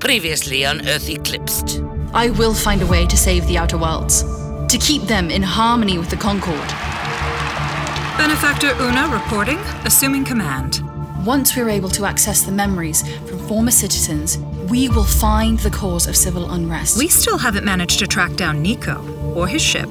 Previously 0.00 0.64
on 0.64 0.88
Earth 0.88 1.10
Eclipsed. 1.10 1.82
I 2.14 2.30
will 2.30 2.54
find 2.54 2.80
a 2.80 2.86
way 2.86 3.06
to 3.06 3.16
save 3.18 3.46
the 3.46 3.58
Outer 3.58 3.76
Worlds, 3.76 4.22
to 4.72 4.78
keep 4.78 5.02
them 5.02 5.30
in 5.30 5.42
harmony 5.42 5.98
with 5.98 6.08
the 6.08 6.16
Concord. 6.16 6.56
Benefactor 8.16 8.74
Una 8.80 9.08
reporting, 9.12 9.58
assuming 9.84 10.24
command. 10.24 10.80
Once 11.24 11.54
we're 11.54 11.68
able 11.68 11.90
to 11.90 12.06
access 12.06 12.42
the 12.42 12.50
memories 12.50 13.06
from 13.26 13.38
former 13.46 13.70
citizens, 13.70 14.38
we 14.70 14.88
will 14.88 15.04
find 15.04 15.58
the 15.58 15.70
cause 15.70 16.06
of 16.06 16.16
civil 16.16 16.50
unrest. 16.50 16.96
We 16.96 17.08
still 17.08 17.36
haven't 17.36 17.66
managed 17.66 17.98
to 17.98 18.06
track 18.06 18.34
down 18.36 18.62
Nico 18.62 19.04
or 19.34 19.46
his 19.46 19.60
ship, 19.60 19.90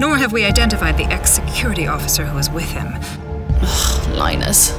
nor 0.00 0.16
have 0.16 0.32
we 0.32 0.46
identified 0.46 0.96
the 0.96 1.04
ex 1.04 1.30
security 1.32 1.86
officer 1.86 2.24
who 2.24 2.34
was 2.34 2.48
with 2.48 2.70
him. 2.70 2.94
Linus. 4.16 4.70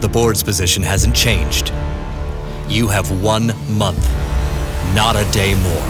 The 0.00 0.08
board's 0.10 0.42
position 0.42 0.82
hasn't 0.82 1.14
changed. 1.14 1.72
You 2.68 2.86
have 2.88 3.10
one 3.22 3.46
month, 3.78 4.06
not 4.94 5.16
a 5.16 5.24
day 5.32 5.54
more. 5.54 5.88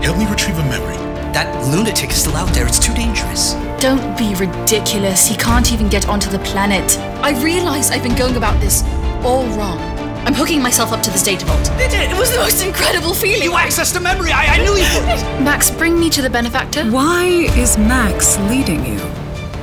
Help 0.00 0.16
me 0.16 0.26
retrieve 0.26 0.56
a 0.58 0.62
memory. 0.62 0.96
That 1.32 1.52
lunatic 1.74 2.10
is 2.10 2.20
still 2.20 2.36
out 2.36 2.54
there. 2.54 2.68
It's 2.68 2.78
too 2.78 2.94
dangerous. 2.94 3.54
Don't 3.80 4.16
be 4.16 4.36
ridiculous. 4.36 5.26
He 5.26 5.36
can't 5.36 5.72
even 5.72 5.88
get 5.88 6.08
onto 6.08 6.30
the 6.30 6.38
planet. 6.38 6.96
I 7.20 7.32
realize 7.42 7.90
I've 7.90 8.04
been 8.04 8.14
going 8.14 8.36
about 8.36 8.60
this 8.60 8.84
all 9.24 9.44
wrong. 9.58 9.80
I'm 10.24 10.34
hooking 10.34 10.62
myself 10.62 10.92
up 10.92 11.02
to 11.02 11.10
this 11.10 11.24
data 11.24 11.44
vault. 11.46 11.68
It, 11.80 11.92
it 11.94 12.16
was 12.16 12.30
the 12.30 12.38
most 12.38 12.64
incredible 12.64 13.12
feeling. 13.12 13.42
You 13.42 13.52
accessed 13.52 13.96
a 13.96 14.00
memory. 14.00 14.30
I, 14.30 14.54
I 14.54 14.58
knew 14.58 14.76
you 14.76 14.86
would. 15.00 15.42
Max, 15.44 15.68
bring 15.68 15.98
me 15.98 16.10
to 16.10 16.22
the 16.22 16.30
benefactor. 16.30 16.88
Why 16.92 17.24
is 17.56 17.76
Max 17.76 18.38
leading 18.48 18.86
you? 18.86 19.00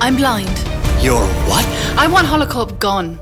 I'm 0.02 0.18
blind. 0.18 0.49
You're 1.02 1.26
what? 1.48 1.66
I 1.98 2.08
want 2.08 2.27
Holocorp 2.27 2.77
gone. 2.80 3.22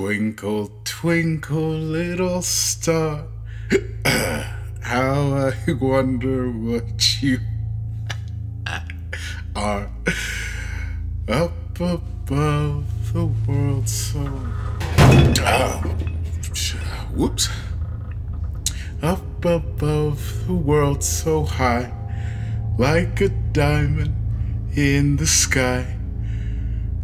Twinkle, 0.00 0.70
twinkle, 0.82 1.72
little 1.72 2.40
star. 2.40 3.26
How 4.80 5.52
I 5.68 5.72
wonder 5.78 6.50
what 6.50 7.22
you 7.22 7.38
are 9.54 9.90
up 11.28 11.78
above 11.78 13.12
the 13.12 13.26
world 13.46 13.86
so. 13.86 14.26
Ah, 15.42 15.82
whoops. 17.14 17.50
Up 19.02 19.44
above 19.44 20.46
the 20.46 20.54
world 20.54 21.04
so 21.04 21.44
high, 21.44 21.92
like 22.78 23.20
a 23.20 23.28
diamond 23.28 24.14
in 24.74 25.16
the 25.16 25.26
sky. 25.26 25.94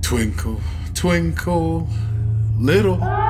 Twinkle, 0.01 0.62
twinkle, 0.95 1.91
little. 2.59 3.26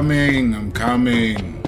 Coming, 0.00 0.54
I'm 0.54 0.72
coming. 0.72 1.62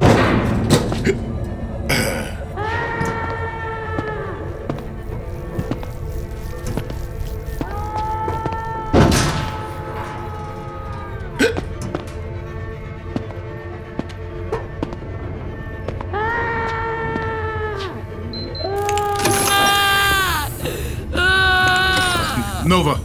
Nova, 22.66 22.98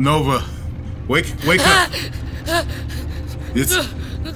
Nova, 0.00 0.44
wake, 1.06 1.32
wake 1.46 1.64
up. 1.64 1.88
It's 3.54 3.74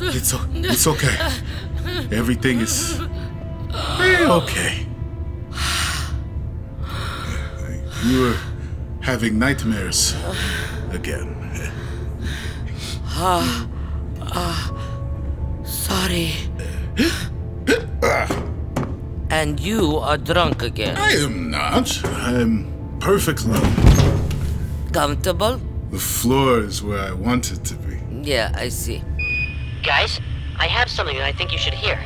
it's 0.00 0.34
o- 0.34 0.46
it's 0.54 0.86
okay. 0.86 1.16
Everything 2.10 2.60
is 2.60 3.00
okay. 3.72 4.86
You 8.04 8.20
were 8.20 8.36
having 9.00 9.38
nightmares 9.38 10.14
again. 10.90 11.30
Ah, 13.16 13.66
ah, 14.20 14.72
sorry. 15.64 16.32
and 19.30 19.58
you 19.60 19.96
are 19.98 20.18
drunk 20.18 20.62
again. 20.62 20.96
I 20.96 21.12
am 21.12 21.50
not. 21.50 22.04
I'm 22.04 22.66
perfectly. 23.00 23.58
Comfortable? 24.92 25.60
The 25.90 25.98
floor 25.98 26.60
is 26.60 26.82
where 26.82 27.00
I 27.00 27.12
want 27.12 27.52
it 27.52 27.64
to 27.64 27.74
be. 27.76 27.96
Yeah, 28.24 28.50
I 28.54 28.70
see. 28.70 29.02
Guys, 29.82 30.18
I 30.56 30.66
have 30.66 30.88
something 30.88 31.16
that 31.18 31.26
I 31.26 31.32
think 31.32 31.52
you 31.52 31.58
should 31.58 31.74
hear. 31.74 31.96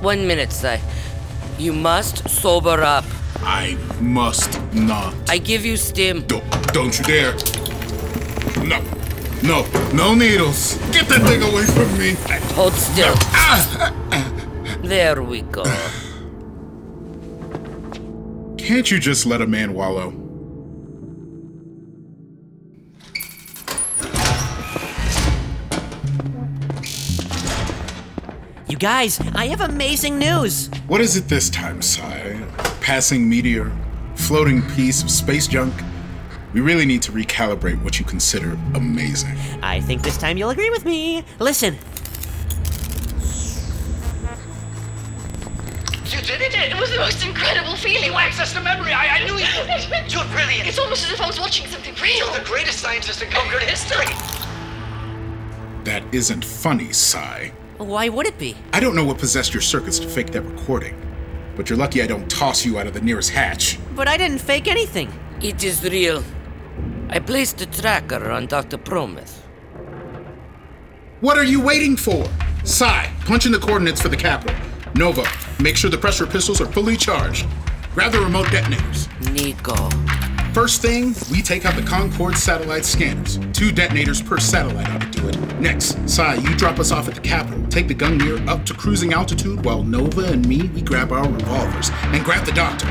One 0.00 0.26
minute, 0.26 0.50
Sai. 0.50 0.80
You 1.56 1.72
must 1.72 2.28
sober 2.28 2.82
up. 2.82 3.04
I 3.36 3.76
must 4.00 4.60
not. 4.72 5.14
I 5.28 5.38
give 5.38 5.64
you 5.64 5.76
stim. 5.76 6.22
Don't, 6.26 6.72
don't 6.72 6.98
you 6.98 7.04
dare. 7.04 7.34
No, 8.64 8.80
no, 9.44 9.64
no 9.92 10.14
needles. 10.16 10.78
Get 10.90 11.08
that 11.08 11.22
thing 11.28 11.42
away 11.42 11.64
from 11.64 11.96
me. 11.96 12.14
Hold 12.54 12.72
still. 12.72 13.14
There 14.82 15.22
we 15.22 15.42
go. 15.42 15.62
Can't 18.58 18.90
you 18.90 18.98
just 18.98 19.26
let 19.26 19.40
a 19.40 19.46
man 19.46 19.74
wallow? 19.74 20.21
Guys, 28.82 29.20
I 29.36 29.46
have 29.46 29.60
amazing 29.60 30.18
news. 30.18 30.68
What 30.88 31.00
is 31.00 31.16
it 31.16 31.28
this 31.28 31.48
time, 31.48 31.80
Sai? 31.80 32.36
Passing 32.80 33.28
meteor? 33.28 33.70
Floating 34.16 34.60
piece 34.70 35.04
of 35.04 35.10
space 35.10 35.46
junk? 35.46 35.72
We 36.52 36.62
really 36.62 36.84
need 36.84 37.00
to 37.02 37.12
recalibrate 37.12 37.80
what 37.84 38.00
you 38.00 38.04
consider 38.04 38.58
amazing. 38.74 39.36
I 39.62 39.80
think 39.80 40.02
this 40.02 40.18
time 40.18 40.36
you'll 40.36 40.50
agree 40.50 40.70
with 40.70 40.84
me. 40.84 41.22
Listen. 41.38 41.74
You 46.06 46.20
did 46.20 46.40
it! 46.40 46.52
It 46.52 46.80
was 46.80 46.90
the 46.90 46.98
most 46.98 47.24
incredible 47.24 47.76
feeling! 47.76 48.06
You 48.06 48.12
accessed 48.14 48.58
a 48.58 48.64
memory. 48.64 48.92
I, 48.92 49.18
I 49.18 49.24
knew 49.24 49.38
you. 49.38 49.46
You're 50.08 50.28
brilliant. 50.34 50.66
It's 50.66 50.80
almost 50.80 51.04
as 51.04 51.12
if 51.12 51.20
I 51.20 51.28
was 51.28 51.38
watching 51.38 51.68
something 51.68 51.94
real! 52.02 52.16
You're 52.16 52.40
the 52.40 52.44
greatest 52.44 52.80
scientist 52.80 53.22
in 53.22 53.30
Concord 53.30 53.62
history. 53.62 54.12
That 55.84 56.02
isn't 56.12 56.44
funny, 56.44 56.92
Sai. 56.92 57.52
Why 57.82 58.08
would 58.08 58.26
it 58.26 58.38
be? 58.38 58.54
I 58.72 58.78
don't 58.78 58.94
know 58.94 59.04
what 59.04 59.18
possessed 59.18 59.52
your 59.52 59.60
circuits 59.60 59.98
to 59.98 60.08
fake 60.08 60.30
that 60.32 60.42
recording, 60.42 60.94
but 61.56 61.68
you're 61.68 61.76
lucky 61.76 62.00
I 62.00 62.06
don't 62.06 62.30
toss 62.30 62.64
you 62.64 62.78
out 62.78 62.86
of 62.86 62.94
the 62.94 63.00
nearest 63.00 63.30
hatch. 63.30 63.78
But 63.96 64.06
I 64.06 64.16
didn't 64.16 64.38
fake 64.38 64.68
anything. 64.68 65.12
It 65.40 65.64
is 65.64 65.82
real. 65.82 66.22
I 67.08 67.18
placed 67.18 67.58
the 67.58 67.66
tracker 67.66 68.30
on 68.30 68.46
Dr. 68.46 68.78
Prometh. 68.78 69.40
What 71.20 71.36
are 71.36 71.44
you 71.44 71.60
waiting 71.60 71.96
for? 71.96 72.24
Sai, 72.64 73.12
punch 73.26 73.46
in 73.46 73.52
the 73.52 73.58
coordinates 73.58 74.00
for 74.00 74.08
the 74.08 74.16
capital. 74.16 74.56
Nova, 74.94 75.26
make 75.60 75.76
sure 75.76 75.90
the 75.90 75.98
pressure 75.98 76.26
pistols 76.26 76.60
are 76.60 76.66
fully 76.66 76.96
charged. 76.96 77.46
Grab 77.94 78.12
the 78.12 78.20
remote 78.20 78.50
detonators. 78.50 79.08
Nico. 79.32 79.74
First 80.52 80.82
thing, 80.82 81.14
we 81.30 81.40
take 81.40 81.64
out 81.64 81.76
the 81.76 81.82
Concord 81.82 82.36
satellite 82.36 82.84
scanners. 82.84 83.38
Two 83.54 83.72
detonators 83.72 84.20
per 84.20 84.38
satellite 84.38 84.86
ought 84.90 85.00
to 85.00 85.10
do 85.10 85.28
it. 85.28 85.60
Next, 85.60 85.96
Sai, 86.06 86.34
you 86.34 86.54
drop 86.56 86.78
us 86.78 86.92
off 86.92 87.08
at 87.08 87.14
the 87.14 87.22
Capitol. 87.22 87.66
Take 87.68 87.88
the 87.88 87.94
Gungnir 87.94 88.46
up 88.46 88.66
to 88.66 88.74
cruising 88.74 89.14
altitude 89.14 89.64
while 89.64 89.82
Nova 89.82 90.26
and 90.26 90.46
me, 90.46 90.68
we 90.68 90.82
grab 90.82 91.10
our 91.10 91.26
revolvers 91.26 91.90
and 91.90 92.22
grab 92.22 92.44
the 92.44 92.52
doctor. 92.52 92.84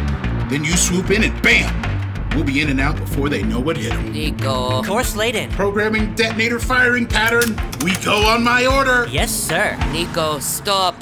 Then 0.50 0.64
you 0.64 0.76
swoop 0.76 1.12
in 1.12 1.24
and 1.24 1.42
bam! 1.44 1.72
We'll 2.36 2.46
be 2.46 2.62
in 2.62 2.70
and 2.70 2.82
out 2.82 2.96
before 2.96 3.30
they 3.30 3.44
know 3.44 3.60
what 3.60 3.78
hit 3.78 3.92
them. 3.92 4.12
Nico. 4.12 4.82
Course 4.82 5.16
laid 5.16 5.36
in. 5.36 5.52
Programming 5.52 6.16
detonator 6.16 6.60
firing 6.60 7.06
pattern. 7.06 7.56
We 7.84 7.96
go 7.98 8.26
on 8.26 8.44
my 8.44 8.66
order. 8.66 9.08
Yes, 9.12 9.32
sir. 9.32 9.78
Nico, 9.92 10.40
stop. 10.40 10.96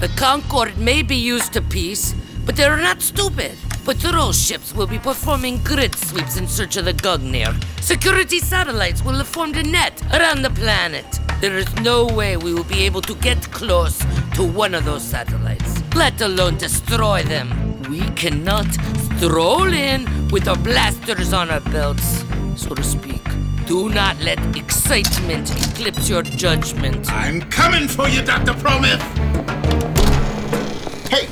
The 0.00 0.08
Concord 0.16 0.78
may 0.78 1.02
be 1.02 1.16
used 1.16 1.52
to 1.52 1.60
peace, 1.60 2.14
but 2.46 2.56
they're 2.56 2.78
not 2.78 3.02
stupid. 3.02 3.58
Patrol 3.86 4.32
ships 4.32 4.74
will 4.74 4.88
be 4.88 4.98
performing 4.98 5.62
grid 5.62 5.94
sweeps 5.94 6.36
in 6.36 6.48
search 6.48 6.76
of 6.76 6.86
the 6.86 6.92
Gungnir. 6.92 7.54
Security 7.80 8.40
satellites 8.40 9.04
will 9.04 9.14
have 9.14 9.28
formed 9.28 9.56
a 9.56 9.62
net 9.62 10.02
around 10.12 10.42
the 10.42 10.50
planet. 10.50 11.06
There 11.40 11.56
is 11.56 11.72
no 11.76 12.04
way 12.04 12.36
we 12.36 12.52
will 12.52 12.64
be 12.64 12.82
able 12.82 13.00
to 13.02 13.14
get 13.14 13.48
close 13.52 13.96
to 14.34 14.42
one 14.42 14.74
of 14.74 14.84
those 14.84 15.04
satellites, 15.04 15.80
let 15.94 16.20
alone 16.20 16.56
destroy 16.56 17.22
them. 17.22 17.80
We 17.88 18.00
cannot 18.16 18.66
stroll 19.18 19.72
in 19.72 20.04
with 20.30 20.48
our 20.48 20.56
blasters 20.56 21.32
on 21.32 21.48
our 21.48 21.60
belts, 21.60 22.24
so 22.56 22.74
to 22.74 22.82
speak. 22.82 23.22
Do 23.66 23.88
not 23.88 24.18
let 24.18 24.40
excitement 24.56 25.48
eclipse 25.70 26.08
your 26.08 26.22
judgment. 26.22 27.08
I'm 27.12 27.40
coming 27.50 27.86
for 27.86 28.08
you, 28.08 28.22
Dr. 28.22 28.54
Prometh! 28.54 29.00
Hey! 31.08 31.28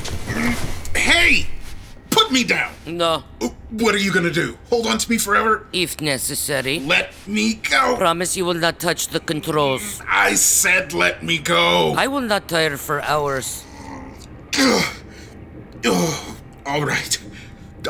Hey! 0.96 1.53
Put 2.24 2.32
me 2.32 2.42
down! 2.44 2.72
No, 2.86 3.22
oh, 3.42 3.54
What 3.68 3.94
are 3.94 3.98
you 3.98 4.10
gonna 4.10 4.30
do? 4.30 4.56
Hold 4.70 4.86
on 4.86 4.96
to 4.96 5.10
me 5.10 5.18
forever? 5.18 5.66
if 5.74 6.00
necessary. 6.00 6.80
Let 6.80 7.12
me 7.26 7.52
go! 7.54 7.96
Promise 7.98 8.34
you 8.34 8.46
will 8.46 8.54
not 8.54 8.80
touch 8.80 9.08
the 9.08 9.20
controls. 9.20 10.00
I 10.08 10.34
said 10.36 10.94
let 10.94 11.22
me 11.22 11.36
go! 11.36 11.92
I 11.98 12.06
will 12.06 12.22
not 12.22 12.48
tire 12.48 12.78
for 12.78 13.02
hours. 13.02 13.62
Oh, 15.86 16.38
all 16.64 16.82
right. 16.82 17.18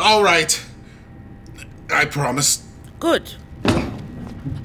All 0.01 0.25
right. 0.25 0.53
I 1.93 2.07
promise. 2.07 2.67
Good. 2.99 3.35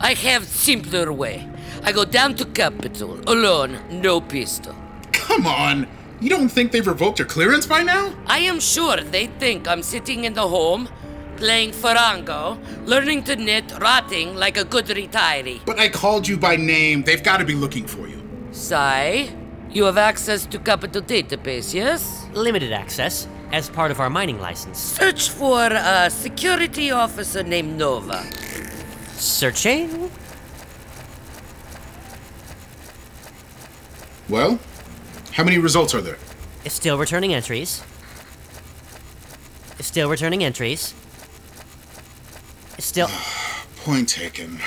I 0.01 0.15
have 0.15 0.45
simpler 0.45 1.13
way. 1.13 1.47
I 1.83 1.91
go 1.91 2.05
down 2.05 2.33
to 2.37 2.45
Capital, 2.45 3.19
alone, 3.27 3.77
no 3.91 4.19
pistol. 4.19 4.73
Come 5.11 5.45
on. 5.45 5.85
You 6.21 6.29
don't 6.29 6.49
think 6.49 6.73
they've 6.73 6.85
revoked 6.85 7.19
your 7.19 7.27
clearance 7.27 7.65
by 7.65 7.81
now? 7.81 8.13
I 8.27 8.39
am 8.39 8.59
sure 8.59 8.97
they 8.97 9.27
think 9.27 9.69
I'm 9.69 9.81
sitting 9.81 10.25
in 10.25 10.33
the 10.33 10.45
home, 10.45 10.89
playing 11.37 11.71
Farango, 11.71 12.59
learning 12.85 13.23
to 13.23 13.37
knit, 13.37 13.71
rotting 13.79 14.35
like 14.35 14.57
a 14.57 14.65
good 14.65 14.87
retiree. 14.87 15.61
But 15.65 15.79
I 15.79 15.87
called 15.87 16.27
you 16.27 16.37
by 16.37 16.57
name. 16.57 17.03
They've 17.03 17.23
got 17.23 17.37
to 17.37 17.45
be 17.45 17.53
looking 17.53 17.87
for 17.87 18.05
you. 18.09 18.21
Sai, 18.51 19.29
you 19.69 19.85
have 19.85 19.97
access 19.97 20.45
to 20.47 20.59
Capital 20.59 21.01
database, 21.01 21.73
yes? 21.73 22.27
Limited 22.33 22.73
access 22.73 23.25
as 23.53 23.69
part 23.69 23.89
of 23.89 24.01
our 24.01 24.09
mining 24.09 24.41
license. 24.41 24.77
Search 24.77 25.29
for 25.29 25.69
a 25.71 26.09
security 26.09 26.91
officer 26.91 27.43
named 27.43 27.77
Nova. 27.77 28.23
Searching? 29.13 30.11
Well, 34.27 34.59
how 35.39 35.45
many 35.45 35.57
results 35.57 35.95
are 35.95 36.01
there? 36.01 36.17
It's 36.65 36.75
Still 36.75 36.97
returning 36.97 37.33
entries. 37.33 37.81
It's 39.77 39.87
Still 39.87 40.09
returning 40.09 40.43
entries. 40.43 40.93
It's 42.77 42.87
Still. 42.87 43.07
Point 43.85 44.09
taken. 44.09 44.59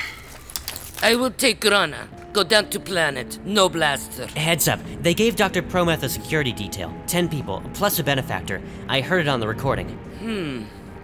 I 1.03 1.15
will 1.15 1.31
take 1.31 1.61
Grana. 1.61 2.09
Go 2.33 2.43
down 2.43 2.71
to 2.71 2.81
planet. 2.81 3.39
No 3.45 3.69
blaster. 3.69 4.27
Heads 4.29 4.67
up. 4.67 4.81
They 5.03 5.13
gave 5.13 5.37
Dr. 5.37 5.61
Prometh 5.61 6.03
a 6.05 6.09
security 6.09 6.55
detail. 6.55 6.91
Ten 7.07 7.29
people, 7.29 7.63
plus 7.75 7.99
a 7.99 8.03
benefactor. 8.03 8.63
I 8.89 9.03
heard 9.03 9.27
it 9.27 9.29
on 9.29 9.41
the 9.41 9.49
recording. 9.49 9.89
Hmm. 10.21 10.63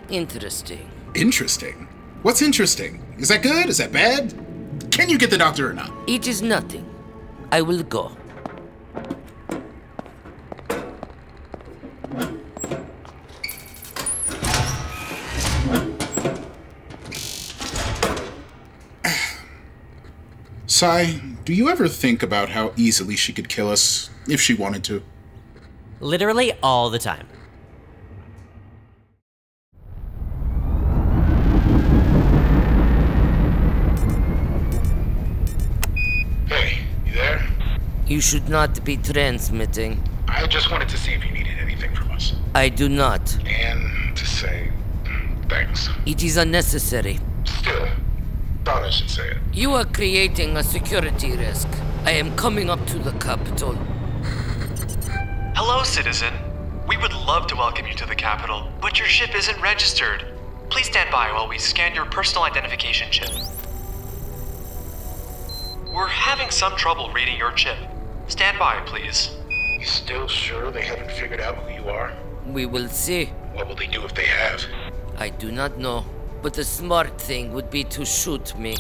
Interesting. 0.09 0.89
Interesting. 1.15 1.87
What's 2.23 2.41
interesting? 2.41 3.05
Is 3.19 3.29
that 3.29 3.43
good? 3.43 3.67
Is 3.67 3.77
that 3.77 3.93
bad? 3.93 4.33
Can 4.91 5.11
you 5.11 5.19
get 5.19 5.29
the 5.29 5.37
doctor 5.37 5.69
or 5.69 5.75
not? 5.75 5.93
It 6.07 6.27
is 6.27 6.41
nothing. 6.41 6.87
I 7.53 7.61
will 7.61 7.83
go. 7.83 8.18
Sai, 20.79 21.21
do 21.45 21.53
you 21.53 21.69
ever 21.69 21.89
think 21.89 22.23
about 22.23 22.51
how 22.51 22.73
easily 22.77 23.17
she 23.17 23.33
could 23.33 23.49
kill 23.49 23.69
us 23.69 24.11
if 24.29 24.41
she 24.41 24.55
wanted 24.55 24.85
to? 24.85 25.03
Literally 25.99 26.53
all 26.63 26.89
the 26.89 27.01
time. 27.01 27.27
Hey, 36.47 36.79
you 37.05 37.13
there? 37.13 37.45
You 38.07 38.21
should 38.21 38.49
not 38.49 38.85
be 38.85 38.99
transmitting. 38.99 40.01
I 40.29 40.47
just 40.47 40.71
wanted 40.71 40.89
to 40.91 40.97
see 40.97 41.11
if 41.11 41.25
you 41.25 41.33
needed 41.33 41.59
anything 41.59 41.93
from 41.93 42.13
us. 42.13 42.35
I 42.55 42.69
do 42.69 42.89
not. 42.89 43.37
And 43.45 44.17
to 44.17 44.25
say 44.25 44.71
mm, 45.03 45.49
thanks. 45.51 45.89
It 46.07 46.23
is 46.23 46.37
unnecessary. 46.37 47.19
Still, 47.43 47.89
thought 48.79 48.87
I 48.87 48.91
should 48.91 49.11
say 49.11 49.29
it. 49.31 49.39
You 49.53 49.75
are 49.75 49.85
creating 49.85 50.57
a 50.57 50.63
security 50.63 51.37
risk. 51.37 51.69
I 52.05 52.13
am 52.13 52.37
coming 52.37 52.71
up 52.71 52.85
to 52.87 52.99
the 52.99 53.13
capital. 53.13 53.75
Hello, 55.57 55.83
citizen. 55.83 56.33
We 56.87 56.97
would 56.97 57.13
love 57.13 57.49
to 57.49 57.57
welcome 57.57 57.87
you 57.87 57.95
to 57.95 58.07
the 58.07 58.15
capital, 58.15 58.71
but 58.81 58.99
your 58.99 59.09
ship 59.09 59.35
isn't 59.35 59.61
registered. 59.61 60.25
Please 60.71 60.87
stand 60.87 61.11
by 61.11 61.33
while 61.33 61.49
we 61.49 61.59
scan 61.59 61.95
your 61.95 62.07
personal 62.07 62.45
identification 62.45 63.11
chip. 63.11 63.31
We're 65.93 66.07
having 66.07 66.51
some 66.51 66.77
trouble 66.77 67.11
reading 67.13 67.37
your 67.37 67.53
chip. 67.53 67.79
Stand 68.29 68.59
by, 68.59 68.81
please. 68.87 69.37
You 69.79 69.87
still 69.87 70.29
sure 70.29 70.71
they 70.71 70.83
haven't 70.83 71.11
figured 71.11 71.41
out 71.41 71.57
who 71.57 71.83
you 71.83 71.89
are? 71.89 72.13
We 72.47 72.67
will 72.67 72.89
see. 72.89 73.27
What 73.55 73.67
will 73.67 73.75
they 73.75 73.87
do 73.87 74.05
if 74.05 74.15
they 74.15 74.27
have? 74.27 74.65
I 75.17 75.31
do 75.31 75.51
not 75.51 75.79
know, 75.79 76.05
but 76.43 76.55
the 76.55 76.65
smart 76.65 77.21
thing 77.21 77.53
would 77.53 77.71
be 77.71 77.85
to 77.85 78.05
shoot 78.05 78.57
me. 78.59 78.77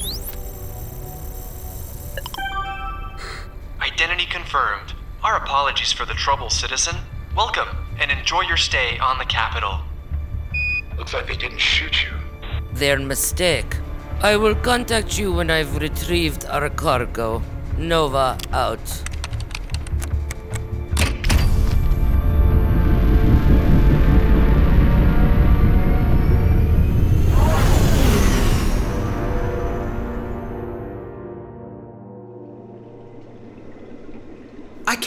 Identity 3.81 4.26
confirmed. 4.26 4.94
Our 5.22 5.37
apologies 5.37 5.93
for 5.93 6.05
the 6.05 6.14
trouble, 6.14 6.50
citizen. 6.50 6.96
Welcome, 7.37 7.69
and 8.00 8.10
enjoy 8.10 8.43
your 8.43 8.56
stay 8.56 8.99
on 8.99 9.19
the 9.19 9.25
capital. 9.25 9.81
Looks 10.96 11.14
like 11.14 11.26
they 11.26 11.37
didn't 11.37 11.58
shoot 11.58 12.05
you. 12.05 12.10
Their 12.72 12.99
mistake. 12.99 13.76
I 14.20 14.37
will 14.37 14.55
contact 14.55 15.19
you 15.19 15.32
when 15.32 15.50
I've 15.50 15.76
retrieved 15.76 16.44
our 16.46 16.69
cargo. 16.69 17.43
Nova 17.77 18.36
out. 18.53 19.07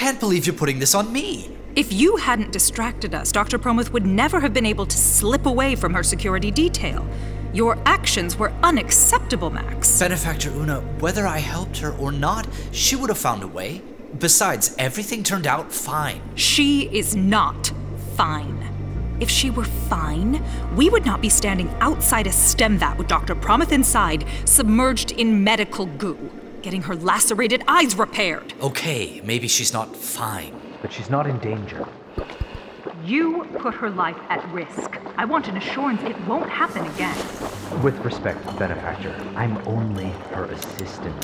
Can't 0.01 0.19
believe 0.19 0.47
you're 0.47 0.55
putting 0.55 0.79
this 0.79 0.95
on 0.95 1.13
me. 1.13 1.55
If 1.75 1.93
you 1.93 2.15
hadn't 2.15 2.51
distracted 2.51 3.13
us, 3.13 3.31
Dr. 3.31 3.59
Prometh 3.59 3.91
would 3.91 4.03
never 4.03 4.39
have 4.39 4.51
been 4.51 4.65
able 4.65 4.87
to 4.87 4.97
slip 4.97 5.45
away 5.45 5.75
from 5.75 5.93
her 5.93 6.01
security 6.01 6.49
detail. 6.49 7.07
Your 7.53 7.77
actions 7.85 8.35
were 8.35 8.51
unacceptable, 8.63 9.51
Max. 9.51 9.99
Benefactor 9.99 10.49
Una, 10.49 10.81
whether 10.99 11.27
I 11.27 11.37
helped 11.37 11.77
her 11.77 11.95
or 11.97 12.11
not, 12.11 12.47
she 12.71 12.95
would 12.95 13.09
have 13.09 13.19
found 13.19 13.43
a 13.43 13.47
way. 13.47 13.83
Besides, 14.17 14.73
everything 14.79 15.21
turned 15.21 15.45
out 15.45 15.71
fine. 15.71 16.19
She 16.33 16.89
is 16.91 17.15
not 17.15 17.71
fine. 18.15 18.57
If 19.19 19.29
she 19.29 19.51
were 19.51 19.65
fine, 19.65 20.43
we 20.75 20.89
would 20.89 21.05
not 21.05 21.21
be 21.21 21.29
standing 21.29 21.69
outside 21.79 22.25
a 22.25 22.31
stem 22.31 22.79
vat 22.79 22.97
with 22.97 23.07
Dr. 23.07 23.35
Prometh 23.35 23.71
inside, 23.71 24.25
submerged 24.45 25.11
in 25.11 25.43
medical 25.43 25.85
goo, 25.85 26.17
getting 26.61 26.81
her 26.83 26.95
lacerated 26.95 27.63
eyes 27.67 27.97
repaired. 27.97 28.53
Okay, 28.61 29.21
maybe 29.23 29.47
she's 29.47 29.73
not 29.73 29.95
fine. 29.95 30.53
But 30.81 30.93
she's 30.93 31.09
not 31.09 31.27
in 31.27 31.37
danger. 31.39 31.87
You 33.05 33.47
put 33.59 33.73
her 33.75 33.89
life 33.89 34.17
at 34.29 34.47
risk. 34.51 34.97
I 35.17 35.25
want 35.25 35.47
an 35.47 35.57
assurance 35.57 36.01
it 36.03 36.19
won't 36.27 36.49
happen 36.49 36.85
again. 36.85 37.17
With 37.83 37.97
respect, 37.99 38.45
Benefactor, 38.59 39.15
I'm 39.35 39.57
only 39.67 40.09
her 40.33 40.45
assistant. 40.45 41.15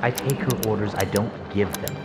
I 0.00 0.10
take 0.10 0.38
her 0.38 0.68
orders, 0.68 0.94
I 0.94 1.04
don't 1.04 1.32
give 1.52 1.72
them. 1.82 1.96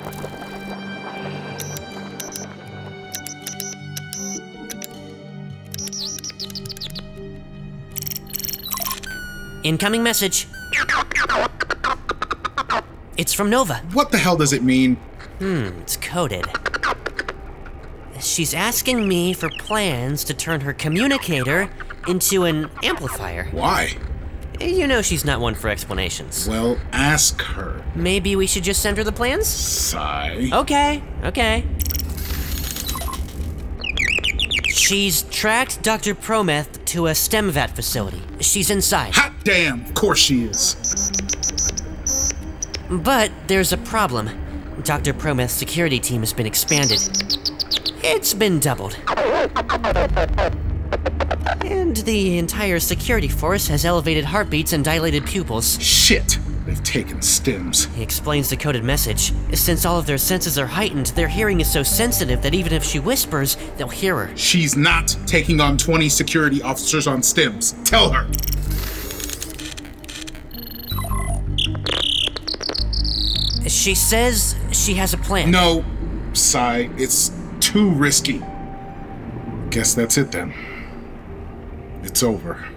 Incoming 9.64 10.02
message. 10.02 10.48
It's 13.18 13.34
from 13.34 13.50
Nova. 13.50 13.76
What 13.94 14.12
the 14.12 14.18
hell 14.18 14.38
does 14.38 14.54
it 14.54 14.64
mean? 14.64 14.96
Hmm, 15.40 15.70
it's 15.82 15.98
coded. 15.98 16.46
She's 18.20 18.54
asking 18.54 19.08
me 19.08 19.34
for 19.34 19.50
plans 19.50 20.24
to 20.26 20.34
turn 20.34 20.62
her 20.62 20.74
communicator 20.74 21.70
into 22.08 22.44
an 22.46 22.70
amplifier. 22.84 23.48
Why? 23.52 23.96
You 24.60 24.88
know 24.88 25.02
she's 25.02 25.24
not 25.24 25.40
one 25.40 25.54
for 25.56 25.70
explanations. 25.70 26.48
Well, 26.48 26.80
ask 26.92 27.42
her. 27.42 27.84
Maybe 27.96 28.36
we 28.36 28.48
should 28.48 28.64
just 28.64 28.82
send 28.82 28.98
her 28.98 29.04
the 29.04 29.12
plans? 29.12 29.46
Sai. 29.48 30.50
Okay, 30.52 31.04
okay. 31.24 31.64
She's 34.68 35.24
tracked 35.24 35.82
Dr. 35.84 36.16
Prometh 36.16 36.84
to 36.86 37.08
a 37.08 37.12
STEMVAT 37.12 37.72
facility. 37.72 38.22
She's 38.40 38.70
inside. 38.70 39.14
Hot 39.16 39.34
damn, 39.44 39.82
of 39.86 39.94
course 39.94 40.20
she 40.20 40.44
is. 40.46 41.07
But 42.90 43.32
there's 43.48 43.74
a 43.74 43.78
problem. 43.78 44.30
Dr. 44.84 45.14
Prometh's 45.14 45.54
security 45.54 46.00
team 46.00 46.22
has 46.22 46.34
been 46.34 46.46
expanded. 46.46 47.00
It's 48.04 48.34
been 48.34 48.60
doubled. 48.60 48.98
And 51.66 51.98
the 51.98 52.38
entire 52.38 52.80
security 52.80 53.28
force 53.28 53.68
has 53.68 53.84
elevated 53.84 54.24
heartbeats 54.24 54.72
and 54.72 54.86
dilated 54.86 55.26
pupils. 55.26 55.82
Shit, 55.82 56.40
they've 56.66 56.82
taken 56.84 57.22
stems. 57.22 57.86
He 57.96 58.02
explains 58.04 58.50
the 58.50 58.56
coded 58.56 58.86
message. 58.86 59.34
Since 59.54 59.86
all 59.86 60.00
of 60.00 60.06
their 60.06 60.18
senses 60.18 60.58
are 60.58 60.68
heightened, 60.68 61.08
their 61.08 61.28
hearing 61.28 61.60
is 61.60 61.70
so 61.70 61.84
sensitive 61.84 62.42
that 62.44 62.54
even 62.54 62.72
if 62.72 62.86
she 62.86 63.00
whispers, 63.00 63.58
they'll 63.76 63.90
hear 63.90 64.28
her. 64.28 64.38
She's 64.38 64.78
not 64.78 65.18
taking 65.26 65.60
on 65.60 65.78
20 65.78 66.08
security 66.08 66.62
officers 66.62 67.08
on 67.08 67.22
stems. 67.22 67.74
Tell 67.84 68.10
her. 68.12 68.28
She 73.88 73.96
says 73.96 74.54
she 74.74 74.96
has 74.96 75.14
a 75.14 75.18
plan. 75.18 75.50
No, 75.50 75.86
Sai, 76.34 76.90
it's 76.98 77.32
too 77.62 77.90
risky. 77.92 78.44
Guess 79.70 79.94
that's 79.94 80.18
it 80.18 80.30
then. 80.30 80.54
It's 82.04 82.22
over. 82.22 82.68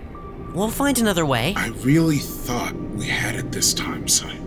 We'll 0.54 0.70
find 0.70 0.96
another 1.00 1.26
way. 1.26 1.52
I 1.56 1.70
really 1.82 2.18
thought 2.18 2.76
we 2.76 3.06
had 3.06 3.34
it 3.34 3.50
this 3.50 3.74
time, 3.74 4.06
Sai. 4.06 4.38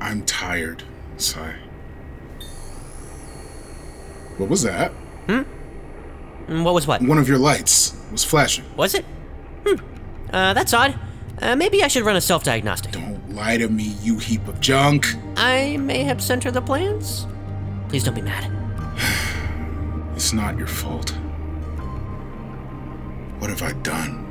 I'm 0.00 0.24
tired, 0.24 0.82
Sai. 1.16 1.54
What 4.36 4.50
was 4.50 4.62
that? 4.62 4.90
Hmm? 5.28 6.64
What 6.64 6.74
was 6.74 6.88
what? 6.88 7.02
One 7.02 7.18
of 7.18 7.28
your 7.28 7.38
lights 7.38 7.96
was 8.10 8.24
flashing. 8.24 8.64
Was 8.76 8.96
it? 8.96 9.04
Hmm. 9.64 9.76
Uh, 10.34 10.54
that's 10.54 10.74
odd. 10.74 10.98
Uh, 11.40 11.56
maybe 11.56 11.82
I 11.82 11.88
should 11.88 12.04
run 12.04 12.16
a 12.16 12.20
self 12.20 12.44
diagnostic. 12.44 12.92
Don't 12.92 13.34
lie 13.34 13.56
to 13.56 13.68
me, 13.68 13.94
you 14.02 14.18
heap 14.18 14.46
of 14.48 14.60
junk. 14.60 15.06
I 15.36 15.76
may 15.78 16.04
have 16.04 16.22
sent 16.22 16.44
her 16.44 16.50
the 16.50 16.62
plans. 16.62 17.26
Please 17.88 18.04
don't 18.04 18.14
be 18.14 18.22
mad. 18.22 18.50
It's 20.14 20.32
not 20.32 20.56
your 20.56 20.68
fault. 20.68 21.10
What 23.40 23.50
have 23.50 23.62
I 23.62 23.72
done? 23.82 24.24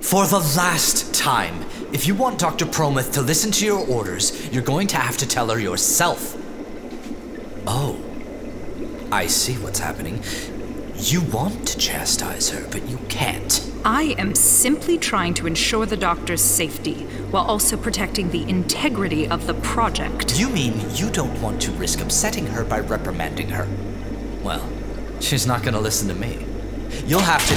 For 0.00 0.26
the 0.26 0.38
last 0.56 1.14
time, 1.14 1.54
if 1.92 2.06
you 2.06 2.14
want 2.14 2.38
Dr. 2.38 2.66
Prometh 2.66 3.12
to 3.12 3.22
listen 3.22 3.50
to 3.52 3.64
your 3.64 3.86
orders, 3.86 4.48
you're 4.52 4.62
going 4.62 4.86
to 4.88 4.96
have 4.96 5.16
to 5.18 5.28
tell 5.28 5.48
her 5.50 5.58
yourself. 5.58 6.36
Oh, 7.66 7.99
I 9.12 9.26
see 9.26 9.54
what's 9.54 9.80
happening. 9.80 10.22
You 10.94 11.22
want 11.22 11.66
to 11.66 11.76
chastise 11.78 12.48
her, 12.50 12.64
but 12.70 12.88
you 12.88 12.96
can't. 13.08 13.68
I 13.84 14.14
am 14.18 14.36
simply 14.36 14.98
trying 14.98 15.34
to 15.34 15.48
ensure 15.48 15.84
the 15.84 15.96
doctor's 15.96 16.40
safety 16.40 16.94
while 17.32 17.44
also 17.44 17.76
protecting 17.76 18.30
the 18.30 18.48
integrity 18.48 19.26
of 19.26 19.48
the 19.48 19.54
project. 19.54 20.38
You 20.38 20.48
mean 20.48 20.74
you 20.94 21.10
don't 21.10 21.42
want 21.42 21.60
to 21.62 21.72
risk 21.72 22.00
upsetting 22.00 22.46
her 22.46 22.62
by 22.64 22.78
reprimanding 22.80 23.48
her? 23.48 23.66
Well, 24.44 24.64
she's 25.18 25.44
not 25.44 25.64
gonna 25.64 25.80
listen 25.80 26.06
to 26.08 26.14
me. 26.14 26.46
You'll 27.06 27.20
have 27.20 27.44
to. 27.48 27.54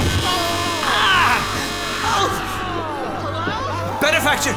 Ah! 0.86 1.38
Oh! 3.96 4.00
Benefactor! 4.00 4.54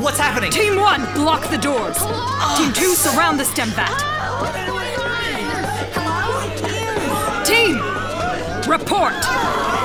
What's 0.00 0.18
happening? 0.18 0.52
Team 0.52 0.76
1, 0.76 1.14
block 1.14 1.50
the 1.50 1.58
doors. 1.58 1.98
Team 2.56 2.72
2, 2.72 2.94
surround 2.94 3.40
the 3.40 3.44
stem 3.44 3.70
vat. 3.70 4.75
Report. 8.68 9.75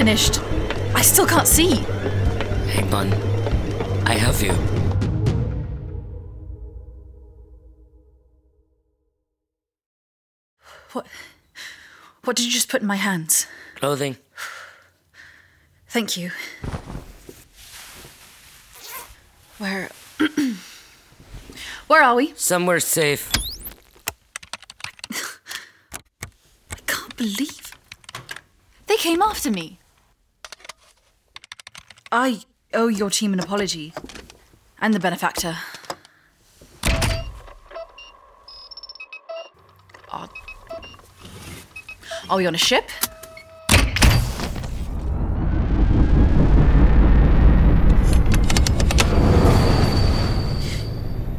Finished. 0.00 0.40
I 0.94 1.02
still 1.02 1.26
can't 1.26 1.46
see. 1.46 1.74
Hang 2.72 2.94
on. 2.94 3.12
I 4.06 4.14
have 4.14 4.40
you. 4.40 4.54
What 10.92 11.06
What 12.24 12.34
did 12.34 12.46
you 12.46 12.50
just 12.50 12.70
put 12.70 12.80
in 12.80 12.86
my 12.86 12.96
hands? 12.96 13.46
Clothing. 13.74 14.16
Thank 15.88 16.16
you. 16.16 16.30
Where 19.58 19.90
Where 21.88 22.02
are 22.02 22.14
we? 22.14 22.32
Somewhere 22.36 22.80
safe. 22.80 23.30
I 26.72 26.78
can't 26.86 27.14
believe 27.18 27.76
they 28.86 28.96
came 28.96 29.20
after 29.20 29.50
me. 29.50 29.79
I 32.12 32.42
owe 32.74 32.88
your 32.88 33.08
team 33.08 33.32
an 33.32 33.38
apology. 33.38 33.94
And 34.80 34.92
the 34.92 34.98
benefactor. 34.98 35.56
Are, 40.10 40.28
are 42.28 42.36
we 42.36 42.46
on 42.46 42.54
a 42.56 42.58
ship? 42.58 42.90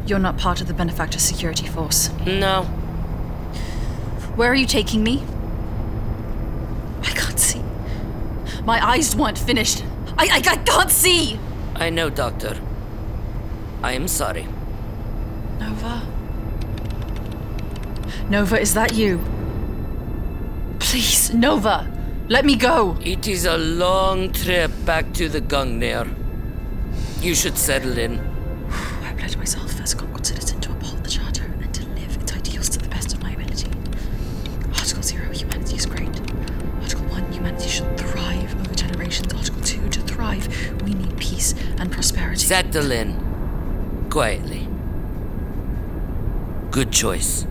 You're 0.06 0.20
not 0.20 0.38
part 0.38 0.62
of 0.62 0.68
the 0.68 0.74
benefactor 0.74 1.20
security 1.20 1.68
force. 1.68 2.12
No. 2.26 2.64
Where 4.36 4.50
are 4.50 4.56
you 4.56 4.68
taking 4.68 5.04
me? 5.04 5.22
I 7.02 7.10
can't 7.10 7.40
see. 7.40 7.62
My 8.64 8.86
eyes 8.86 9.18
weren't 9.18 9.38
finished. 9.38 9.84
I, 10.22 10.26
I, 10.26 10.38
I 10.38 10.56
can't 10.58 10.92
see! 10.92 11.40
I 11.74 11.90
know, 11.90 12.12
Doctor. 12.12 12.56
I 13.82 13.94
am 13.94 14.08
sorry. 14.08 14.48
Nova? 15.60 16.04
Nova, 18.30 18.62
is 18.62 18.76
that 18.76 18.94
you? 18.94 19.20
Please, 20.78 21.34
Nova, 21.34 21.92
let 22.30 22.46
me 22.46 22.56
go. 22.56 23.00
It 23.02 23.28
is 23.28 23.46
a 23.46 23.58
long 23.58 24.32
trip 24.32 24.70
back 24.86 25.12
to 25.14 25.28
the 25.28 25.42
Gungnir. 25.42 26.14
You 27.20 27.34
should 27.34 27.58
settle 27.58 27.98
in. 27.98 28.20
I 29.02 29.14
pledge 29.18 29.38
myself 29.38 29.76
Concord 29.98 30.28
2, 40.36 40.40
to 40.40 40.50
thrive, 40.50 40.82
we 40.84 40.94
need 40.94 41.18
peace 41.18 41.54
and 41.78 41.92
prosperity. 41.92 42.40
Settle 42.40 42.92
in. 42.92 44.08
Quietly. 44.10 44.68
Good 46.72 46.92
choice. 46.92 47.46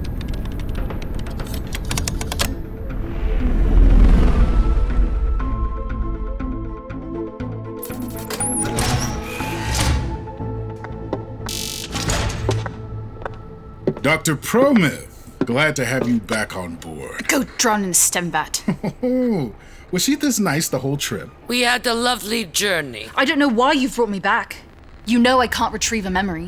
Dr. 14.02 14.34
Prometh, 14.34 15.09
glad 15.50 15.74
to 15.76 15.84
have 15.84 16.08
you 16.08 16.20
back 16.20 16.56
on 16.56 16.76
board. 16.76 17.26
Go 17.26 17.42
drown 17.58 17.82
in 17.82 17.90
a 17.90 17.94
stem 17.94 18.30
vat. 18.30 18.62
Oh, 19.02 19.52
was 19.90 20.04
she 20.04 20.14
this 20.14 20.38
nice 20.38 20.68
the 20.68 20.78
whole 20.78 20.96
trip? 20.96 21.28
We 21.48 21.62
had 21.62 21.84
a 21.86 21.94
lovely 21.94 22.44
journey. 22.44 23.08
I 23.16 23.24
don't 23.24 23.40
know 23.40 23.48
why 23.48 23.72
you've 23.72 23.96
brought 23.96 24.08
me 24.08 24.20
back. 24.20 24.58
You 25.06 25.18
know 25.18 25.40
I 25.40 25.48
can't 25.48 25.72
retrieve 25.72 26.06
a 26.06 26.10
memory. 26.10 26.44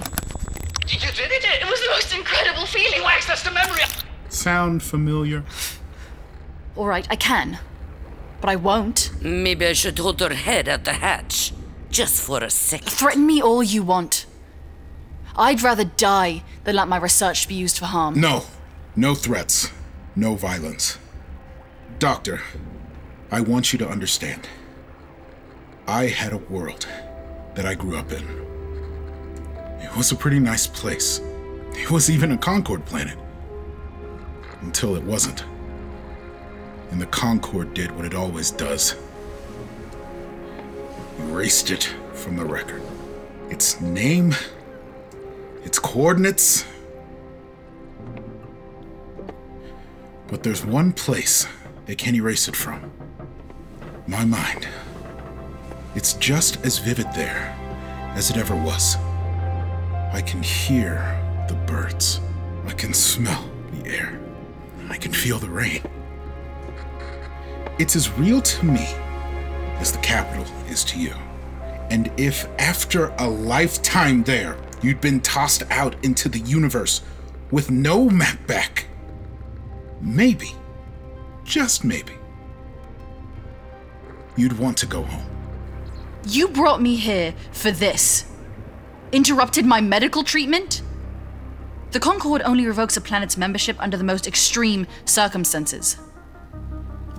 You 0.87 0.99
did 0.99 1.30
it? 1.32 1.44
It 1.44 1.68
was 1.68 1.80
the 1.80 1.88
most 1.88 2.14
incredible 2.14 2.66
feeling. 2.66 3.00
You 3.00 3.02
accessed 3.02 3.50
a 3.50 3.52
memory. 3.52 3.80
Sound 4.28 4.82
familiar? 4.82 5.42
All 6.76 6.87
right, 6.87 7.06
I 7.11 7.16
can. 7.16 7.59
But 8.40 8.50
I 8.50 8.56
won't. 8.56 9.11
Maybe 9.21 9.66
I 9.66 9.73
should 9.73 9.99
hold 9.99 10.21
her 10.21 10.32
head 10.35 10.68
at 10.68 10.85
the 10.85 10.92
hatch. 10.92 11.52
Just 11.90 12.23
for 12.23 12.42
a 12.44 12.50
second. 12.50 12.90
Threaten 12.90 13.26
me 13.26 13.42
all 13.42 13.62
you 13.62 13.82
want. 13.82 14.26
I'd 15.37 15.62
rather 15.62 15.85
die 15.85 16.44
than 16.64 16.76
let 16.76 16.87
my 16.88 16.99
research 16.99 17.49
be 17.49 17.54
used 17.54 17.78
for 17.78 17.87
harm. 17.87 18.21
No. 18.21 18.44
No 18.94 19.14
threats. 19.14 19.70
No 20.14 20.34
violence. 20.34 20.99
Doctor, 21.99 22.40
I 23.30 23.40
want 23.40 23.72
you 23.72 23.78
to 23.78 23.88
understand. 23.88 24.49
I 25.87 26.06
had 26.06 26.32
a 26.32 26.38
world 26.38 26.87
that 27.54 27.64
I 27.64 27.75
grew 27.75 27.96
up 27.96 28.12
in. 28.12 28.22
It 29.80 29.96
was 29.96 30.12
a 30.12 30.16
pretty 30.16 30.38
nice 30.38 30.66
place. 30.66 31.20
It 31.75 31.90
was 31.90 32.11
even 32.11 32.32
a 32.32 32.38
Concord 32.38 32.84
planet. 32.84 33.18
Until 34.61 34.96
it 34.96 35.02
wasn't. 35.02 35.44
And 36.90 37.00
the 37.00 37.06
Concord 37.06 37.75
did 37.75 37.90
what 37.92 38.04
it 38.04 38.14
always 38.14 38.50
does 38.50 38.96
erased 41.18 41.70
it 41.70 41.84
from 42.12 42.37
the 42.37 42.44
record. 42.44 42.82
Its 43.50 43.80
name, 43.80 44.34
its 45.64 45.78
coordinates. 45.78 46.64
But 50.33 50.43
there's 50.43 50.65
one 50.65 50.93
place 50.93 51.47
they 51.85 51.95
can't 51.95 52.17
erase 52.17 52.49
it 52.49 52.57
from 52.57 52.91
my 54.07 54.25
mind. 54.25 54.67
It's 55.95 56.15
just 56.15 56.57
as 56.65 56.79
vivid 56.79 57.07
there 57.15 57.55
as 58.17 58.31
it 58.31 58.39
ever 58.39 58.57
was. 58.57 58.97
I 60.11 60.23
can 60.27 60.43
hear 60.43 60.97
the 61.49 61.55
birds. 61.67 62.19
I 62.67 62.73
can 62.73 62.95
smell 62.95 63.45
the 63.73 63.91
air. 63.91 64.19
I 64.89 64.97
can 64.97 65.12
feel 65.12 65.39
the 65.39 65.51
rain. 65.51 65.83
It's 67.79 67.95
as 67.95 68.11
real 68.12 68.41
to 68.41 68.65
me 68.65 68.87
as 69.81 69.93
the 69.93 69.99
capital 69.99 70.47
is 70.71 70.83
to 70.85 70.99
you. 70.99 71.12
And 71.91 72.11
if 72.17 72.49
after 72.59 73.09
a 73.19 73.29
lifetime 73.29 74.23
there, 74.23 74.57
you'd 74.81 75.03
been 75.03 75.21
tossed 75.21 75.65
out 75.69 75.95
into 76.03 76.31
the 76.31 76.39
universe 76.39 77.03
with 77.51 77.71
no 77.71 78.09
map 78.09 78.47
back, 78.47 78.87
maybe, 80.02 80.54
just 81.44 81.85
maybe, 81.85 82.12
you'd 84.37 84.59
want 84.59 84.76
to 84.78 84.87
go 84.87 85.02
home. 85.02 85.26
You 86.26 86.49
brought 86.49 86.82
me 86.82 86.97
here 86.97 87.35
for 87.52 87.71
this. 87.71 88.26
Interrupted 89.11 89.64
my 89.64 89.80
medical 89.80 90.23
treatment? 90.23 90.82
The 91.90 92.00
Concord 92.00 92.42
only 92.44 92.66
revokes 92.66 92.97
a 92.97 93.00
planet's 93.00 93.37
membership 93.37 93.76
under 93.78 93.97
the 93.97 94.04
most 94.04 94.26
extreme 94.26 94.87
circumstances. 95.04 95.99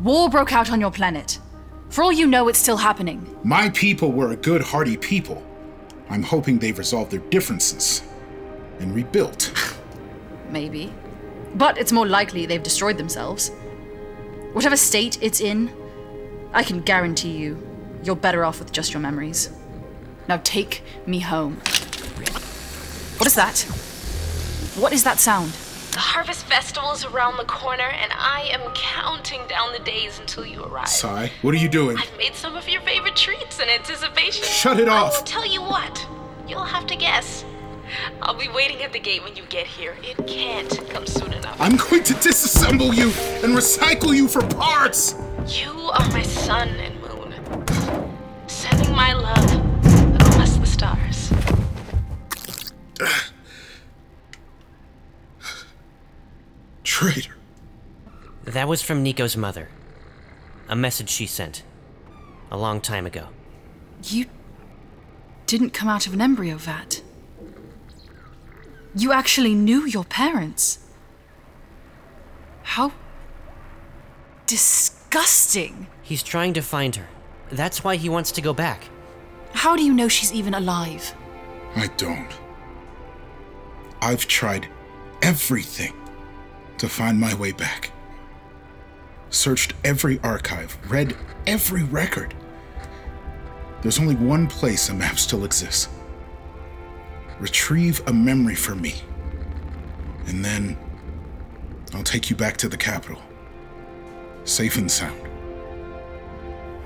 War 0.01 0.29
broke 0.29 0.51
out 0.51 0.71
on 0.71 0.81
your 0.81 0.91
planet. 0.91 1.39
For 1.89 2.03
all 2.03 2.11
you 2.11 2.25
know, 2.25 2.47
it's 2.47 2.57
still 2.57 2.77
happening. 2.77 3.37
My 3.43 3.69
people 3.69 4.11
were 4.11 4.31
a 4.31 4.35
good, 4.35 4.61
hearty 4.61 4.97
people. 4.97 5.43
I'm 6.09 6.23
hoping 6.23 6.57
they've 6.57 6.77
resolved 6.77 7.11
their 7.11 7.19
differences 7.19 8.01
and 8.79 8.95
rebuilt. 8.95 9.53
Maybe. 10.49 10.91
But 11.55 11.77
it's 11.77 11.91
more 11.91 12.07
likely 12.07 12.45
they've 12.45 12.61
destroyed 12.63 12.97
themselves. 12.97 13.51
Whatever 14.53 14.75
state 14.75 15.17
it's 15.21 15.41
in, 15.41 15.71
I 16.53 16.63
can 16.63 16.81
guarantee 16.81 17.31
you, 17.37 17.61
you're 18.03 18.15
better 18.15 18.43
off 18.43 18.59
with 18.59 18.71
just 18.71 18.93
your 18.93 19.01
memories. 19.01 19.49
Now 20.27 20.39
take 20.43 20.83
me 21.05 21.19
home. 21.19 21.55
What 23.17 23.27
is 23.27 23.35
that? 23.35 23.61
What 24.79 24.93
is 24.93 25.03
that 25.03 25.19
sound? 25.19 25.51
The 25.93 25.99
Harvest 25.99 26.45
Festival 26.47 26.91
is 26.91 27.05
around 27.05 27.37
the 27.37 27.45
corner, 27.45 27.83
and 27.83 28.11
I 28.13 28.49
am 28.51 28.73
counting 28.73 29.41
down 29.47 29.73
the 29.73 29.79
days 29.79 30.19
until 30.19 30.43
you 30.43 30.63
arrive. 30.63 30.87
Sai, 30.87 31.31
what 31.43 31.53
are 31.53 31.59
you 31.59 31.69
doing? 31.69 31.97
I've 31.97 32.17
made 32.17 32.33
some 32.33 32.55
of 32.55 32.67
your 32.67 32.81
favorite 32.81 33.15
treats 33.15 33.59
in 33.59 33.69
anticipation. 33.69 34.43
Shut 34.43 34.79
it 34.79 34.89
off. 34.89 35.13
I 35.13 35.17
will 35.17 35.23
tell 35.23 35.45
you 35.45 35.61
what. 35.61 36.07
You'll 36.47 36.63
have 36.63 36.87
to 36.87 36.95
guess. 36.95 37.45
I'll 38.21 38.37
be 38.37 38.49
waiting 38.49 38.81
at 38.83 38.93
the 38.93 38.99
gate 38.99 39.23
when 39.23 39.35
you 39.35 39.43
get 39.49 39.67
here. 39.67 39.95
It 40.03 40.25
can't 40.27 40.69
come 40.89 41.05
soon 41.05 41.33
enough. 41.33 41.55
I'm 41.59 41.75
going 41.75 42.03
to 42.03 42.13
disassemble 42.13 42.95
you 42.95 43.07
and 43.43 43.57
recycle 43.57 44.15
you 44.15 44.27
for 44.27 44.41
parts! 44.47 45.15
You 45.47 45.71
are 45.71 46.07
my 46.09 46.23
sun 46.23 46.69
and 46.69 46.99
moon, 47.01 47.33
sending 48.47 48.95
my 48.95 49.13
love 49.13 49.43
across 50.15 50.55
the 50.57 50.65
stars. 50.65 51.33
Traitor. 56.83 57.35
That 58.45 58.67
was 58.67 58.81
from 58.81 59.03
Nico's 59.03 59.37
mother. 59.37 59.69
A 60.69 60.75
message 60.75 61.09
she 61.09 61.25
sent. 61.25 61.63
A 62.51 62.57
long 62.57 62.81
time 62.81 63.05
ago. 63.05 63.27
You 64.03 64.25
didn't 65.45 65.71
come 65.71 65.87
out 65.89 66.07
of 66.07 66.13
an 66.13 66.21
embryo 66.21 66.57
vat. 66.57 67.02
You 68.95 69.11
actually 69.11 69.55
knew 69.55 69.85
your 69.85 70.03
parents. 70.03 70.79
How 72.63 72.91
disgusting. 74.45 75.87
He's 76.03 76.21
trying 76.21 76.53
to 76.53 76.61
find 76.61 76.95
her. 76.95 77.07
That's 77.51 77.83
why 77.83 77.95
he 77.95 78.09
wants 78.09 78.31
to 78.33 78.41
go 78.41 78.53
back. 78.53 78.83
How 79.53 79.75
do 79.75 79.83
you 79.83 79.93
know 79.93 80.07
she's 80.07 80.33
even 80.33 80.53
alive? 80.53 81.13
I 81.75 81.87
don't. 81.97 82.31
I've 84.01 84.27
tried 84.27 84.67
everything 85.21 85.93
to 86.77 86.89
find 86.89 87.19
my 87.19 87.33
way 87.35 87.51
back. 87.51 87.91
Searched 89.29 89.73
every 89.83 90.19
archive, 90.23 90.77
read 90.91 91.15
every 91.47 91.83
record. 91.83 92.35
There's 93.81 93.99
only 93.99 94.15
one 94.15 94.47
place 94.47 94.89
a 94.89 94.93
map 94.93 95.17
still 95.17 95.45
exists. 95.45 95.87
Retrieve 97.43 98.01
a 98.07 98.13
memory 98.13 98.55
for 98.55 98.73
me. 98.73 98.95
And 100.27 100.45
then 100.45 100.77
I'll 101.93 102.01
take 102.01 102.29
you 102.29 102.37
back 102.37 102.55
to 102.55 102.69
the 102.69 102.77
capital. 102.77 103.21
Safe 104.45 104.77
and 104.77 104.89
sound. 104.89 105.19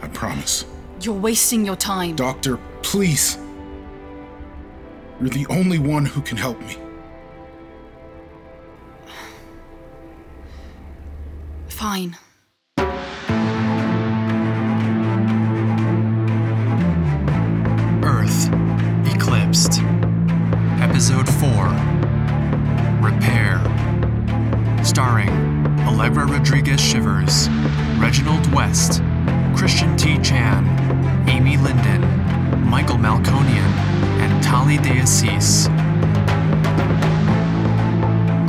I 0.01 0.07
promise. 0.07 0.65
You're 1.01 1.13
wasting 1.13 1.63
your 1.63 1.75
time. 1.75 2.15
Doctor, 2.15 2.57
please. 2.81 3.37
You're 5.19 5.29
the 5.29 5.45
only 5.51 5.77
one 5.77 6.05
who 6.05 6.21
can 6.21 6.37
help 6.37 6.59
me. 6.59 6.75
Fine. 11.67 12.17
Allegra 26.17 26.39
Rodriguez 26.39 26.81
Shivers, 26.81 27.47
Reginald 27.99 28.51
West, 28.51 29.03
Christian 29.55 29.95
T. 29.95 30.17
Chan, 30.17 30.65
Amy 31.29 31.57
Linden, 31.57 32.01
Michael 32.67 32.97
Malconian, 32.97 33.69
and 34.23 34.43
Tali 34.43 34.77
De 34.77 34.97
Assis. 34.97 35.67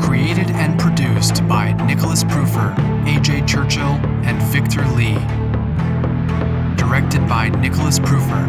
Created 0.02 0.50
and 0.52 0.80
produced 0.80 1.46
by 1.46 1.72
Nicholas 1.86 2.24
Proofer, 2.24 2.74
AJ 3.04 3.46
Churchill, 3.46 4.00
and 4.24 4.40
Victor 4.44 4.86
Lee. 4.96 5.18
Directed 6.76 7.28
by 7.28 7.50
Nicholas 7.60 7.98
Proofer. 7.98 8.46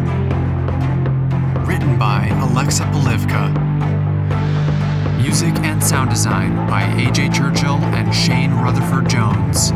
Written 1.66 1.98
by 1.98 2.28
Alexa 2.40 2.84
Polivka. 2.84 3.99
Music 5.20 5.54
and 5.58 5.84
sound 5.84 6.08
design 6.08 6.56
by 6.66 6.82
AJ 6.82 7.34
Churchill 7.34 7.76
and 7.94 8.12
Shane 8.14 8.52
Rutherford 8.52 9.06
Jones. 9.06 9.70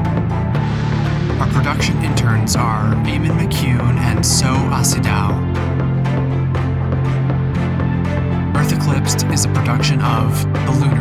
Our 1.39 1.47
production 1.49 2.03
interns 2.03 2.57
are 2.57 2.95
Eamon 3.05 3.39
McCune 3.39 3.99
and 3.99 4.25
So 4.25 4.47
Asidao. 4.47 5.35
Earth 8.57 8.73
Eclipsed 8.73 9.27
is 9.27 9.45
a 9.45 9.49
production 9.49 10.01
of 10.01 10.43
The 10.65 10.73
Loon 10.81 10.95